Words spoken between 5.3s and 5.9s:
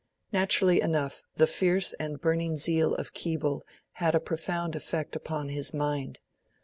his